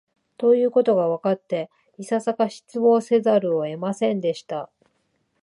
[0.39, 1.69] ということがわかって、
[1.99, 4.71] いささか失望せざるを得ませんでした